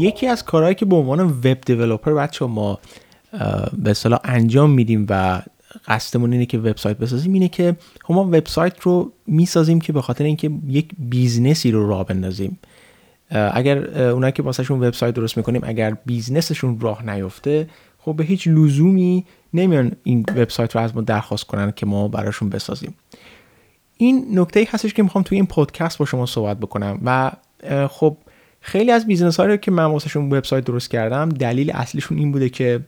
یکی 0.00 0.26
از 0.26 0.44
کارهایی 0.44 0.74
که 0.74 0.84
به 0.84 0.96
عنوان 0.96 1.20
web 1.20 1.60
developer 1.60 2.14
بچه 2.14 2.46
ما 2.46 2.78
به 3.78 3.90
اصطلاح 3.90 4.20
انجام 4.24 4.70
میدیم 4.70 5.06
و 5.08 5.42
قصدمون 5.88 6.32
اینه 6.32 6.46
که 6.46 6.58
وبسایت 6.58 6.98
بسازیم 6.98 7.32
اینه 7.32 7.48
که 7.48 7.76
خب 8.04 8.14
ما 8.14 8.24
وبسایت 8.24 8.80
رو 8.80 9.12
می‌سازیم 9.26 9.80
که 9.80 9.92
به 9.92 10.02
خاطر 10.02 10.24
اینکه 10.24 10.50
یک 10.68 10.90
business 10.98 11.62
ی 11.62 11.70
رو 11.70 11.88
راه 11.88 12.06
بندازیم. 12.06 12.58
اگر 13.30 13.98
اونایی 13.98 14.32
که 14.32 14.42
واسهشون 14.42 14.82
وبسایت 14.82 15.14
درست 15.14 15.36
می‌کنیم 15.36 15.60
اگر 15.64 15.96
business 16.06 16.55
شون 16.55 16.80
راه 16.80 17.10
نیفته 17.10 17.68
خب 17.98 18.14
به 18.16 18.24
هیچ 18.24 18.48
لزومی 18.48 19.24
نمیان 19.54 19.92
این 20.02 20.24
وبسایت 20.36 20.76
رو 20.76 20.82
از 20.82 20.96
ما 20.96 21.02
درخواست 21.02 21.44
کنن 21.44 21.72
که 21.76 21.86
ما 21.86 22.08
براشون 22.08 22.48
بسازیم. 22.50 22.94
این 23.96 24.38
نکته 24.38 24.60
ای 24.60 24.66
هستش 24.70 24.94
که 24.94 25.02
می‌خوام 25.02 25.24
توی 25.24 25.36
این 25.36 25.46
پادکست 25.46 25.98
با 25.98 26.04
شما 26.04 26.26
صحبت 26.26 26.56
بکنم 26.56 27.00
و 27.04 27.32
خب 27.88 28.16
خیلی 28.60 28.90
از 28.90 29.06
business 29.06 29.40
هایی 29.40 29.58
که 29.58 29.70
من 29.70 29.84
واسهشون 29.84 30.32
وبسایت 30.32 30.64
درست 30.64 30.90
کردم 30.90 31.28
دلیل 31.28 31.70
اصلیشون 31.70 32.18
این 32.18 32.32
بوده 32.32 32.48
که 32.48 32.80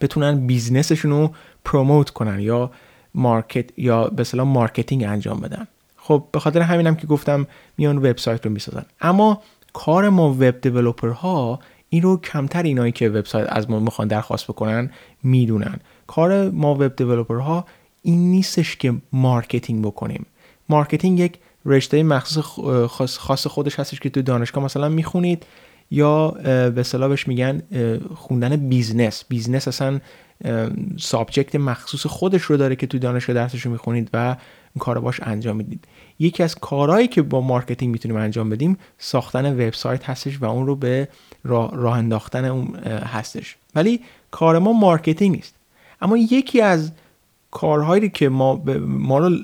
بتونن 0.00 0.46
business 0.46 0.89
شون 0.89 1.10
رو 1.10 1.34
promote 1.64 2.10
کنن 2.10 2.40
یا 2.40 2.70
market 3.14 3.78
یا 3.78 4.04
به 4.04 4.20
اصطلاح 4.20 4.46
marketing 4.46 5.04
انجام 5.04 5.40
بدن. 5.40 5.66
خب 5.96 6.24
به 6.32 6.40
خاطر 6.40 6.60
همینم 6.60 6.94
که 6.94 7.06
گفتم 7.06 7.46
میان 7.78 7.98
وبسایت 7.98 8.46
رو 8.46 8.52
می‌سازن. 8.52 8.84
اما 9.00 9.42
کار 9.72 10.08
ما 10.08 10.30
web 10.32 10.60
developer 10.60 11.08
ها 11.08 11.60
این 11.88 12.02
رو 12.02 12.16
کمتر 12.16 12.62
اینایی 12.62 12.92
که 12.92 13.08
وبسایت 13.08 13.46
از 13.48 13.70
ما 13.70 13.80
می‌خوان 13.80 14.08
درخواست 14.08 14.44
بکنن 14.44 14.90
می‌دونن. 15.22 15.80
کار 16.06 16.50
ما 16.50 16.74
web 16.74 16.96
developer 16.96 17.36
ها 17.36 17.66
این 18.02 18.30
نیستش 18.30 18.76
که 18.76 18.94
marketing 19.12 19.84
بکنیم. 19.84 20.26
marketing 20.68 21.18
یک 21.18 21.38
رشته 21.66 22.02
مخصوص 22.02 22.44
خاص 23.18 23.46
خودش 23.46 23.80
هستش 23.80 24.00
که 24.00 24.10
تو 24.10 24.22
دانشگاه 24.22 24.64
مثلا 24.64 24.88
می‌خونید 24.88 25.46
یا 25.90 26.28
به 26.44 26.74
اصطلاح 26.76 27.16
میگن 27.26 27.62
خوندن 28.14 28.56
business. 28.56 29.24
business 29.28 29.68
اصلا 29.68 30.00
subject 30.98 31.56
مخصوص 31.56 32.06
خودش 32.06 32.42
رو 32.42 32.56
داره 32.56 32.76
که 32.76 32.86
تو 32.86 32.98
دانشگاه 32.98 33.34
درسش 33.34 33.66
رو 33.66 33.72
می‌خونید 33.72 34.10
و 34.12 34.36
این 34.74 34.80
کار 34.80 35.00
باش 35.00 35.20
انجام 35.22 35.56
می‌دید. 35.56 35.84
یکی 36.18 36.42
از 36.42 36.54
کارهایی 36.54 37.08
که 37.08 37.22
با 37.22 37.40
marketing 37.40 37.92
می‌تونیم 37.92 38.16
انجام 38.16 38.50
بدیم 38.50 38.78
ساختن 38.98 39.52
وبسایت 39.54 40.10
هستش 40.10 40.42
و 40.42 40.44
اون 40.44 40.66
رو 40.66 40.76
به 40.76 41.08
راه, 41.44 41.70
راه 41.74 41.96
انداختن 41.96 42.44
اون 42.44 42.76
هستش. 42.86 43.56
ولی 43.74 44.00
کار 44.30 44.58
ما 44.58 44.72
marketing 44.72 45.36
نیست. 45.36 45.54
اما 46.00 46.16
یکی 46.16 46.60
از 46.60 46.92
کارهایی 47.50 48.08
که 48.08 48.28
ما 48.28 48.62
ما 48.86 49.18
رو 49.18 49.36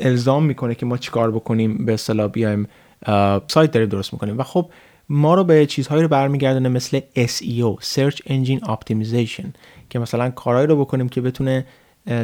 الزام 0.00 0.44
می‌کنه 0.44 0.74
که 0.74 0.86
ما 0.86 0.96
چیکار 0.96 1.30
بکنیم 1.30 1.86
به 1.86 1.94
اصطلاح 1.94 2.28
بیایم 2.28 2.68
سایت 3.48 3.70
داریم 3.70 3.88
درست 3.88 4.12
می‌کنیم 4.12 4.38
و 4.38 4.42
خب 4.42 4.70
ما 5.08 5.34
رو 5.34 5.44
به 5.44 5.66
چیزهایی 5.66 6.02
رو 6.02 6.08
برمیگردونه 6.08 6.68
مثل 6.68 7.00
SEO 7.16 7.84
Search 7.84 8.16
Engine 8.16 8.64
Optimization 8.64 9.46
که 9.90 9.98
مثلا 9.98 10.30
کارهایی 10.30 10.66
رو 10.66 10.80
بکنیم 10.80 11.08
که 11.08 11.20
بتونه 11.20 11.64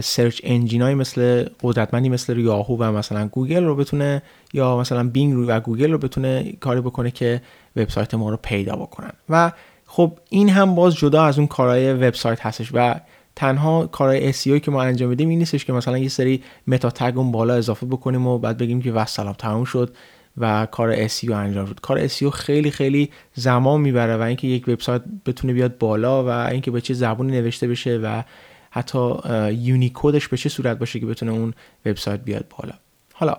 search 0.01 0.41
engine 0.45 0.83
های 0.83 0.95
مثل 0.95 1.49
قدرتمندی 1.63 2.09
مثل 2.09 2.39
یاهو 2.39 2.77
و 2.77 2.93
مثلا 2.93 3.29
گوگل 3.29 3.65
رو 3.65 3.77
بتونه 3.77 4.23
یا 4.53 4.77
مثلا 4.77 5.09
بینگ 5.09 5.45
و 5.49 5.61
گوگل 5.61 5.93
رو 5.93 5.99
بتونه 5.99 6.53
کاری 6.61 6.81
بکنه 6.81 7.11
که 7.11 7.41
وبسایت 7.77 8.15
ما 8.15 8.31
رو 8.31 8.37
پیدا 8.43 8.77
بکنن. 8.77 9.13
و 9.29 9.53
خب 9.87 10.19
این 10.29 10.49
هم 10.49 10.75
باز 10.75 10.95
جدا 10.95 11.23
از 11.23 11.39
اون 11.39 11.47
کارهای 11.47 11.93
وبسایت 11.93 12.47
هستش. 12.47 12.71
و 12.75 13.01
تنها 13.39 13.87
کارهای 13.87 14.33
SEO 14.33 14.61
که 14.61 14.71
ما 14.71 14.83
انجام 14.83 15.09
میدیم 15.09 15.29
این 15.29 15.39
نیستش 15.39 15.65
که 15.65 15.73
مثلا 15.73 15.99
یه 15.99 16.09
سری 16.09 16.43
متا 16.67 16.91
تگ 16.91 17.19
اون 17.19 17.33
بالا 17.33 17.55
اضافه 17.55 17.87
بکنیم 17.87 18.27
و 18.27 18.39
بعد 18.39 18.59
بگیم 18.59 18.83
که 18.83 18.93
وسلام 18.93 19.33
تموم 19.33 19.65
شد 19.65 19.97
و 20.39 20.67
کار 20.67 21.09
SEO 21.09 21.31
انجام 21.31 21.67
شد. 21.67 21.81
کار 21.81 22.09
SEO 22.09 22.29
خیلی 22.29 22.71
خیلی 22.71 23.11
زمان 23.35 23.81
می‌بره 23.81 24.17
و 24.17 24.21
اینکه 24.21 24.47
یک 24.47 24.69
وبسایت 24.69 25.03
بتونه 25.27 25.53
بیاد 25.53 25.79
بالا 25.79 26.25
و 26.25 26.29
اینکه 26.29 26.71
به 26.71 26.81
چه 26.81 26.95
زبونی 26.95 27.33
نوشته 27.33 27.69
بشه 27.69 27.97
و 27.97 28.23
حتی 28.71 29.15
یونیکودش 29.53 30.29
به 30.29 30.37
چه 30.37 30.49
صورت 30.49 30.79
باشه 30.79 31.01
که 31.01 31.07
بتونه 31.07 31.33
اون 31.33 31.55
وبسایت 31.87 32.21
بیاد 32.21 32.45
بالا. 32.59 32.75
حالا 33.15 33.37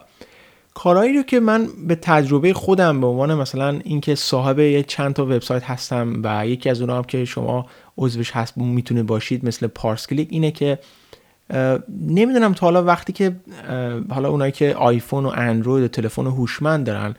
کارهایی 0.73 1.13
رو 1.13 1.23
که 1.23 1.39
من 1.39 1.67
به 1.87 1.95
تجربه 1.95 2.53
خودم 2.53 3.01
به 3.01 3.07
عنوان 3.07 3.35
مثلا 3.35 3.79
اینکه 3.83 4.15
صاحب 4.15 4.59
یه 4.59 4.83
چند 4.83 5.13
تا 5.13 5.25
وبسایت 5.25 5.63
هستم 5.63 6.21
و 6.23 6.47
یکی 6.47 6.69
از 6.69 6.81
اونها 6.81 6.97
هم 6.97 7.03
که 7.03 7.25
شما 7.25 7.65
عضوش 7.99 8.31
هست 8.31 8.57
می‌تونه 8.57 9.03
باشید 9.03 9.45
مثل 9.45 9.67
پارس 9.67 10.07
کلیک 10.07 10.27
اینه 10.31 10.51
که 10.51 10.79
نمی‌دونم 12.07 12.53
تا 12.53 12.65
حالا 12.65 12.83
وقتی 12.83 13.13
که 13.13 13.35
حالا 14.09 14.29
اونایی 14.29 14.51
که 14.51 14.75
آیفون 14.75 15.25
و 15.25 15.31
اندروید 15.35 15.83
و 15.83 15.87
تلفن 15.87 16.27
هوشمند 16.27 16.85
دارن 16.85 17.15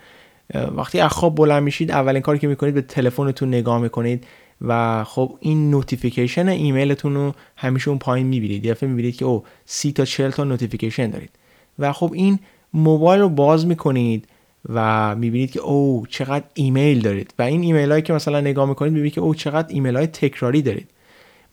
وقتی 0.55 1.01
از 1.01 1.11
خواب 1.11 1.35
بلند 1.35 1.63
میشید 1.63 1.91
اولین 1.91 2.23
کاری 2.23 2.39
که 2.39 2.49
می‌کنید 2.49 2.75
به 2.75 2.83
تلفنتون 2.83 3.49
نگاه 3.49 3.81
می‌کنید 3.81 4.27
و 4.61 5.05
خب 5.05 5.39
این 5.41 5.71
notification 5.71 6.49
ایمیلتون 6.49 7.15
رو 7.15 7.35
همیشه 7.57 7.89
اون 7.89 7.99
پایین 7.99 8.27
می‌بینید. 8.27 8.65
یه 8.65 8.73
دفعه 8.73 8.89
می‌بینید 8.89 9.17
که 9.17 9.25
او 9.25 9.45
سی 9.65 9.93
تا 9.93 10.05
40 10.05 10.31
تا 10.31 10.45
notification 10.45 11.11
دارید. 11.11 11.31
و 11.79 11.93
خب 11.93 12.13
این 12.15 12.39
موبایل 12.75 13.21
رو 13.21 13.29
باز 13.29 13.67
می‌کنید 13.67 14.29
و 14.69 15.17
می‌بینید 15.17 15.51
که 15.51 15.61
او 15.61 16.07
چقدر 16.09 16.45
ایمیل 16.55 17.01
دارید. 17.01 17.35
و 17.39 17.43
این 17.43 17.63
ایمیل 17.63 17.91
هایی 17.91 18.03
که 18.03 18.13
مثلا 18.13 18.41
نگاه 18.41 18.69
می‌کنید 18.69 18.93
می‌بینید 18.93 19.13
که 19.13 19.21
او 19.21 19.35
چقدر 19.35 19.69
ایمیل 19.69 19.97
های 19.97 20.07
تکراری 20.07 20.63
دارید. 20.63 20.89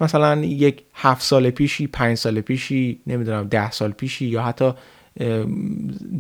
مثلا 0.02 0.36
یک 0.44 0.84
هفت 0.94 1.22
سال 1.22 1.50
پیشی 1.50 1.88
پنج 1.88 2.18
سال 2.18 2.42
پیشی 2.42 3.00
نمی‌دونم 3.08 3.48
ده 3.48 3.72
سال 3.72 3.92
پیشی 3.92 4.26
یا 4.26 4.42
حتی 4.42 4.72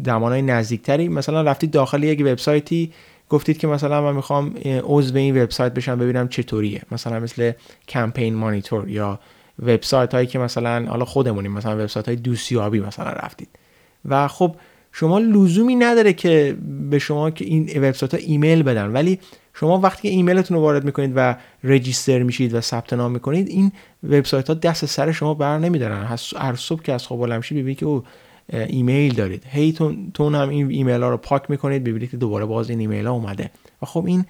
های 0.07 0.41
نزدیکتری. 0.41 1.07
مثلا 1.07 1.41
رفتید 1.41 1.71
داخل 1.71 2.03
یک 2.03 2.21
وبسایتی 2.21 2.93
گفتید 3.29 3.57
که 3.57 3.67
مثلا 3.67 4.01
من 4.01 4.15
می‌خوام 4.15 4.53
عضو 4.83 5.17
این 5.17 5.43
وبسایت 5.43 5.73
بشم 5.73 5.99
ببینم 5.99 6.27
چطوریه. 6.27 6.81
مثلا 6.91 7.19
مثل 7.19 7.51
کمپین 7.87 8.35
مانیتور 8.35 8.89
یا 8.89 9.19
وبسایت 9.63 10.13
هایی 10.13 10.27
که 10.27 10.39
مثلا 10.39 10.85
حالا 10.85 11.05
خودمونیم 11.05 11.51
مثلا 11.51 11.75
وبسایت 11.75 12.07
های 12.07 12.15
دوستیابی 12.15 12.79
مثلا 12.79 13.09
رفتید. 13.09 13.49
و 14.05 14.27
خب 14.27 14.55
شما 14.99 15.19
لزومی 15.19 15.75
نداره 15.75 16.13
که 16.13 16.57
به 16.89 16.99
شما 16.99 17.29
که 17.31 17.45
این 17.45 17.69
وبسایت 17.75 18.13
ها 18.13 18.19
ایمیل 18.19 18.63
بدن 18.63 18.91
ولی 18.91 19.19
شما 19.53 19.79
وقتی 19.79 20.01
که 20.01 20.07
ایمیلتون 20.09 20.57
رو 20.57 20.63
وارد 20.63 20.85
می‌کنید 20.85 21.13
و 21.15 21.35
register 21.63 22.23
میشید 22.23 22.53
و 22.53 22.61
ثبت 22.61 22.93
نام 22.93 23.11
می‌کنید 23.11 23.47
این 23.47 23.71
وبسایت 24.03 24.47
ها 24.47 24.53
دست 24.53 24.85
سر 24.85 25.11
شما 25.11 25.33
بر 25.33 25.57
نمیدارن. 25.57 26.05
هر 26.37 26.55
صبح 26.55 26.81
که 26.81 26.93
از 26.93 27.07
خواب 27.07 27.19
بلند 27.19 27.37
میشید 27.37 27.57
ببینید 27.57 27.77
که 27.77 27.85
او 27.85 28.03
ایمیل 28.49 29.13
دارید. 29.13 29.43
هی 29.49 29.73
تون 30.13 30.35
هم 30.35 30.49
این 30.49 30.71
ایمیل 30.71 31.03
ها 31.03 31.09
رو 31.09 31.17
پاک 31.17 31.49
می‌کنید 31.49 31.83
ببینید 31.83 32.11
که 32.11 32.17
دوباره 32.17 32.45
باز 32.45 32.69
این 32.69 32.79
ایمیل 32.79 33.07
ها 33.07 33.13
اومده. 33.13 33.49
و 33.81 33.85
خب 33.85 34.05
این 34.05 34.25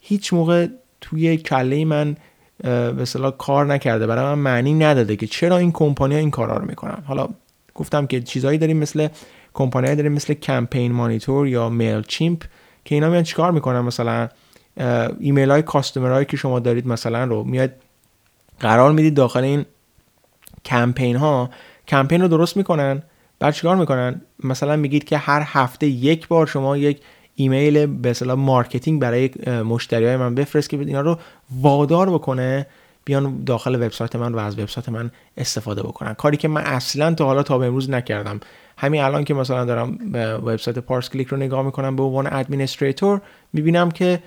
هیچ 0.00 0.32
موقع 0.32 0.66
توی 1.00 1.36
کله 1.36 1.84
من 1.84 2.16
به 2.62 3.04
کار 3.38 3.66
نکرده. 3.66 4.06
برای 4.06 4.24
من 4.24 4.38
معنی 4.38 4.74
نداده 4.74 5.16
که 5.16 5.26
چرا 5.26 5.58
این 5.58 5.72
کمپانی 5.72 6.14
ها 6.14 6.20
این 6.20 6.30
کارا 6.30 6.56
رو 6.56 6.66
می‌کنن. 6.68 7.02
حالا 7.06 7.28
گفتم 7.74 8.06
که 8.06 8.20
چیزهایی 8.20 8.58
داریم 8.58 8.76
مثل 8.76 9.08
کمپانی 9.56 9.94
داریم 9.96 10.12
مثل 10.12 10.34
Campaign 10.34 10.92
Monitor 10.92 11.48
یا 11.48 11.68
Mailchimp 11.68 12.44
که 12.84 12.94
اینا 12.94 13.10
میان 13.10 13.22
چیکار 13.22 13.52
می‌کنن؟ 13.52 13.80
مثلا 13.80 14.28
ایمیل 15.20 15.50
های 15.50 15.62
customer 15.62 16.24
که 16.24 16.36
شما 16.36 16.60
دارید 16.60 16.86
مثلا 16.86 17.24
رو 17.24 17.44
میاد 17.44 17.70
قرار 18.60 18.92
می‌دید 18.92 19.14
داخل 19.14 19.44
این 19.44 19.64
کمپین 20.64 21.16
ها 21.16 21.50
کمپین 21.88 22.20
رو 22.20 22.28
درست 22.28 22.56
می‌کنن 22.56 23.02
بعد 23.38 23.54
چیکار 23.54 23.76
می‌کنن؟ 23.76 24.20
مثلا 24.44 24.76
میگید 24.76 25.04
که 25.04 25.18
هر 25.18 25.42
هفته 25.46 25.86
یک 25.86 26.28
بار 26.28 26.46
شما 26.46 26.76
یک 26.76 27.00
ایمیل 27.34 27.86
به 27.86 28.10
اصطلاح 28.10 28.36
marketing 28.36 29.00
برای 29.00 29.30
مشتری 29.62 30.06
های 30.06 30.16
من 30.16 30.34
بفرست 30.34 30.70
که 30.70 30.78
اینا 30.78 31.00
رو 31.00 31.18
وادار 31.50 32.10
بکنه 32.10 32.66
بیان 33.04 33.44
داخل 33.44 33.74
وبسایت 33.74 34.16
من 34.16 34.34
و 34.34 34.38
از 34.38 34.58
وبسایت 34.58 34.88
من 34.88 35.10
استفاده 35.36 35.82
بکنن. 35.82 36.14
کاری 36.14 36.36
که 36.36 36.48
من 36.48 36.60
اصلا 36.60 37.14
تا 37.14 37.24
حالا 37.24 37.42
تا 37.42 37.58
به 37.58 37.66
امروز 37.66 37.90
نکردم. 37.90 38.40
همین 38.76 39.00
الان 39.00 39.24
که 39.24 39.34
مثلا 39.34 39.64
دارم 39.64 39.98
وبسایت 40.14 40.78
پارس 40.78 41.10
کلیک 41.10 41.28
رو 41.28 41.36
نگاه 41.36 41.62
می‌کنم 41.62 41.96
به 41.96 42.02
عنوان 42.02 42.26
administrator 42.32 43.20
می‌بینم 43.52 43.90
که 43.90 44.22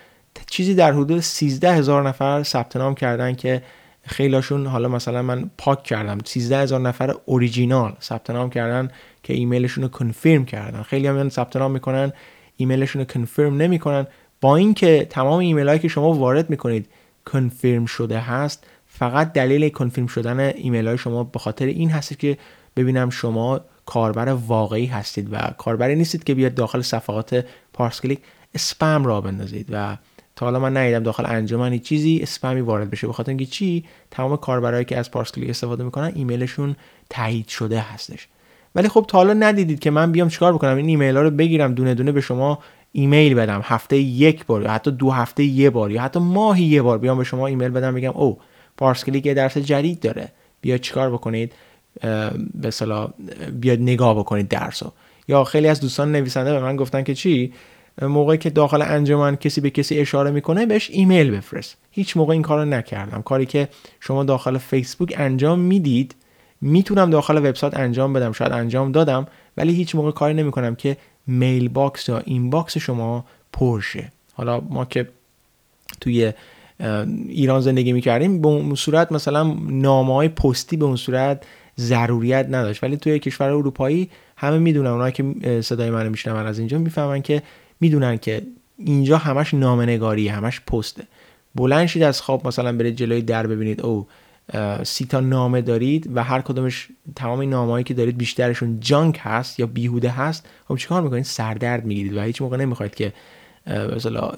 چیزی 0.47 0.75
در 0.75 0.91
حدود 0.91 1.19
13 1.19 1.73
هزار 1.73 2.07
نفر 2.07 2.43
ثبت 2.43 2.75
نام 2.77 2.95
کردن 2.95 3.35
که 3.35 3.61
خیلیشون 4.03 4.67
حالا 4.67 4.89
مثلا 4.89 5.21
من 5.21 5.51
پاک 5.57 5.83
کردم 5.83 6.17
13 6.25 6.57
هزار 6.57 6.79
نفر 6.79 7.15
اوریجینال 7.25 7.93
ثبت 8.01 8.29
نام 8.29 8.49
کردن 8.49 8.89
که 9.23 9.33
ایمیلشون 9.33 9.83
رو 9.83 9.89
confirm 9.89 10.45
کردن. 10.45 10.81
خیلی 10.81 11.07
هم 11.07 11.29
ثبت 11.29 11.55
نام 11.55 11.71
می‌کنن 11.71 12.11
ایمیلشون 12.57 12.99
رو 13.01 13.05
confirm 13.05 13.57
نمی‌کنن. 13.57 14.07
با 14.41 14.55
اینکه 14.55 15.07
تمام 15.09 15.39
ایمیل 15.39 15.67
هایی 15.67 15.79
که 15.79 15.87
شما 15.87 16.13
وارد 16.13 16.49
می‌کنید 16.49 16.89
confirm 17.25 17.85
شده 17.85 18.19
هست 18.19 18.67
فقط 18.87 19.33
دلیل 19.33 19.69
confirm 19.69 20.07
شدن 20.07 20.39
ایمیل 20.39 20.87
های 20.87 20.97
شما 20.97 21.23
به 21.23 21.39
خاطر 21.39 21.65
این 21.65 21.89
هست 21.89 22.19
که 22.19 22.37
ببینم 22.75 23.09
شما 23.09 23.61
کاربر 23.89 24.29
واقعی 24.29 24.85
هستید 24.85 25.33
و 25.33 25.37
کاربری 25.57 25.95
نیستید 25.95 26.23
که 26.23 26.33
بیاد 26.35 26.53
داخل 26.53 26.81
صفحات 26.81 27.45
پارس 27.73 28.01
کلیک 28.01 28.19
اسپم 28.55 29.05
را 29.05 29.21
بندازید 29.21 29.67
و 29.71 29.97
تا 30.35 30.45
حالا 30.45 30.59
من 30.59 30.77
ندیدم 30.77 31.03
داخل 31.03 31.25
انجمنی 31.25 31.79
چیزی 31.79 32.19
اسپمی 32.23 32.61
وارد 32.61 32.89
بشه. 32.89 33.07
بخاطر 33.07 33.29
اینکه 33.29 33.45
چی؟ 33.45 33.85
تمام 34.11 34.37
کاربرایی 34.37 34.85
که 34.85 34.97
از 34.97 35.11
پارس 35.11 35.31
کلیک 35.31 35.49
استفاده 35.49 35.83
می‌کنن 35.83 36.11
ایمیلشون 36.15 36.75
تایید 37.09 37.47
شده 37.47 37.79
هستش. 37.79 38.27
ولی 38.75 38.87
خب 38.87 39.05
تا 39.07 39.17
حالا 39.17 39.33
ندیدید 39.33 39.79
که 39.79 39.91
من 39.91 40.11
بیام 40.11 40.29
چیکار 40.29 40.53
بکنم؟ 40.53 40.77
این 40.77 40.87
ایمیل 40.87 41.17
ها 41.17 41.21
رو 41.23 41.29
بگیرم 41.29 41.73
دونه 41.73 41.93
دونه 41.93 42.11
به 42.11 42.21
شما 42.21 42.59
ایمیل 42.91 43.33
بدم. 43.33 43.61
هفته 43.63 43.97
یک 43.97 44.45
بار 44.45 44.61
یا 44.61 44.71
حتی 44.71 44.91
دو 44.91 45.11
هفته 45.11 45.43
یه 45.43 45.69
بار 45.69 45.91
یا 45.91 46.01
حتی 46.01 46.19
ماهی 46.19 46.63
یه 46.63 46.81
بار 46.81 46.97
بیام 46.97 47.17
به 47.17 47.23
شما 47.23 47.47
ایمیل 47.47 47.69
بدم 47.69 47.95
بگم 47.95 48.11
او 48.11 48.39
پارس 48.77 49.03
کلیک 49.03 49.25
یه 49.25 49.33
درس 49.33 49.57
جدید 49.57 49.99
داره. 49.99 50.31
بیا 50.61 50.77
چیکار 50.77 51.11
بکنید؟ 51.11 51.53
به 52.53 52.71
اصطلاح 52.71 53.09
بیاد 53.53 53.79
نگاه 53.79 54.19
بکنید 54.19 54.47
درسو. 54.47 54.91
یا 55.27 55.43
خیلی 55.43 55.67
از 55.67 55.81
دوستان 55.81 56.11
نویسنده 56.11 56.51
به 56.51 56.59
من 56.59 56.75
گفتن 56.75 57.03
که 57.03 57.15
چی؟ 57.15 57.53
موقعی 58.01 58.37
که 58.37 58.49
داخل 58.49 58.81
انجمن 58.81 59.35
کسی 59.35 59.61
به 59.61 59.69
کسی 59.69 59.99
اشاره 59.99 60.31
می‌کنه 60.31 60.65
بهش 60.65 60.89
ایمیل 60.89 61.31
بفرست. 61.31 61.77
هیچ 61.91 62.17
موقع 62.17 62.33
این 62.33 62.41
کارو 62.41 62.65
نکردم. 62.65 63.21
کاری 63.21 63.45
که 63.45 63.67
شما 63.99 64.23
داخل 64.23 64.57
فیسبوک 64.57 65.13
انجام 65.17 65.59
می‌دید 65.59 66.15
می‌تونم 66.61 67.09
داخل 67.09 67.37
وبسایت 67.37 67.77
انجام 67.77 68.13
بدم. 68.13 68.31
شاید 68.31 68.51
انجام 68.51 68.91
دادم 68.91 69.27
ولی 69.57 69.73
هیچ 69.73 69.95
موقع 69.95 70.11
کاری 70.11 70.33
نمی‌کنم 70.33 70.75
که 70.75 70.97
mailbox 71.27 72.09
یا 72.09 72.21
inbox 72.25 72.77
شما 72.77 73.25
پرشه. 73.53 74.11
حالا 74.33 74.61
ما 74.69 74.85
که 74.85 75.07
توی 76.01 76.33
ایران 77.27 77.61
زندگی 77.61 77.93
می‌کردیم 77.93 78.41
به 78.41 78.47
اون 78.47 78.75
صورت 78.75 79.11
مثلا 79.11 79.43
نامه 79.69 80.13
های 80.13 80.27
پستی 80.27 80.77
به 80.77 80.85
اون 80.85 80.95
صورت 80.95 81.43
ضروریت 81.79 82.45
نداشت. 82.49 82.83
ولی 82.83 82.97
توی 82.97 83.19
کشور 83.19 83.47
اروپایی 83.49 84.09
همه 84.37 84.57
می‌دونن 84.57 84.89
اونایی 84.89 85.13
که 85.13 85.61
صدای 85.61 85.89
منو 85.89 86.09
میشنون 86.09 86.45
از 86.45 86.59
اینجا 86.59 86.77
می‌فهمن 86.77 87.21
که 87.21 87.43
می‌دونن 87.79 88.17
که 88.17 88.41
اینجا 88.77 89.17
همش 89.17 89.53
نامنگاری 89.53 90.27
همش 90.27 90.61
پسته. 90.61 91.03
بلند 91.55 91.85
شید 91.85 92.03
از 92.03 92.21
خواب 92.21 92.47
مثلا 92.47 92.71
برید 92.71 92.95
جلوی 92.95 93.21
در 93.21 93.47
ببینید 93.47 93.81
او 93.81 94.07
سی 94.83 95.05
تا 95.05 95.19
نامه 95.19 95.61
دارید 95.61 96.09
و 96.15 96.23
هر 96.23 96.41
کدومش 96.41 96.87
تمام 97.15 97.49
نامه‌ای 97.49 97.83
که 97.83 97.93
دارید 97.93 98.17
بیشترشون 98.17 98.79
جانک 98.79 99.19
هست 99.21 99.59
یا 99.59 99.65
بیهوده 99.65 100.09
هست. 100.09 100.45
خب 100.67 100.75
چیکار 100.75 101.01
می‌کنید؟ 101.01 101.23
سردرد 101.23 101.85
می‌گیرید 101.85 102.17
و 102.17 102.21
هیچ 102.21 102.41
موقع 102.41 102.57
نمی‌خواید 102.57 102.95
که 102.95 103.13
مثلا 103.95 104.31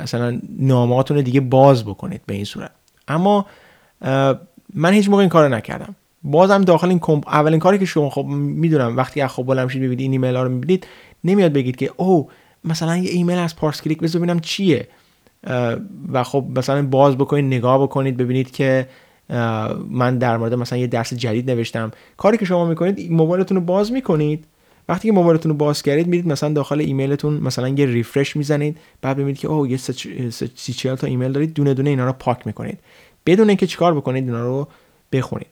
اصلا 0.00 0.40
نامهاتون 0.58 1.20
دیگه 1.20 1.40
باز 1.40 1.84
بکنید 1.84 2.20
به 2.26 2.34
این 2.34 2.44
صورت. 2.44 2.70
اما 3.08 3.46
من 4.74 4.92
هیچ 4.92 5.08
موقع 5.08 5.20
این 5.20 5.28
کارو 5.28 5.54
نکردم. 5.54 5.96
بازم 6.22 6.62
داخل 6.62 6.88
این 6.88 6.98
کمپ 6.98 7.28
اولین 7.28 7.58
کاری 7.58 7.78
که 7.78 7.84
شما 7.84 8.10
خب 8.10 8.24
می‌دونم 8.24 8.96
وقتی 8.96 9.20
از 9.20 9.30
خواب 9.30 9.46
بلند 9.46 9.64
میشید 9.64 9.82
ببینید 9.82 10.00
این 10.00 10.12
ایمیل 10.12 10.36
ها 10.36 10.42
رو 10.42 10.48
می‌بینید 10.48 10.86
نمیاد 11.24 11.52
بگید 11.52 11.76
که 11.76 11.90
او 11.96 12.28
مثلا 12.64 12.96
یه 12.96 13.10
ایمیل 13.10 13.38
از 13.38 13.56
پارس 13.56 13.82
کلیک 13.82 13.98
بذار 13.98 14.22
ببینم 14.22 14.40
چیه. 14.40 14.88
و 16.12 16.24
خب 16.24 16.44
مثلا 16.56 16.86
باز 16.86 17.16
بکنید 17.16 17.44
نگاه 17.44 17.82
بکنید 17.82 18.16
ببینید 18.16 18.50
که 18.50 18.88
من 19.90 20.18
در 20.18 20.36
مورد 20.36 20.54
مثلا 20.54 20.78
یه 20.78 20.86
درس 20.86 21.14
جدید 21.14 21.50
نوشتم. 21.50 21.90
کاری 22.16 22.38
که 22.38 22.44
شما 22.44 22.64
می‌کنید 22.64 23.12
موبایلتون 23.12 23.56
رو 23.56 23.64
باز 23.64 23.92
می‌کنید. 23.92 24.44
وقتی 24.88 25.08
که 25.08 25.14
موبایلتون 25.14 25.52
رو 25.52 25.56
باز 25.58 25.82
کردید 25.82 26.06
میرید 26.06 26.26
مثلا 26.26 26.52
داخل 26.52 26.80
ایمیلتون 26.80 27.34
مثلا 27.34 27.68
یه 27.68 27.86
refresh 27.86 28.36
می‌زنید. 28.36 28.76
بعد 29.02 29.16
ببینید 29.16 29.38
که 29.38 29.48
اوه 29.48 29.70
یه 29.70 29.76
سی 29.76 30.96
تا 30.96 31.06
ایمیل 31.06 31.32
دارید 31.32 31.54
دونه 31.54 31.74
دونه 31.74 31.90
اینا 31.90 32.06
رو 32.06 32.12
پاک 32.12 32.46
می‌کنید. 32.46 32.78
بدون 33.26 33.48
اینکه 33.48 33.66
چیکار 33.66 33.94
بکنید 33.94 34.24
اینا 34.24 34.44
رو 34.44 34.68
بخونید. 35.12 35.46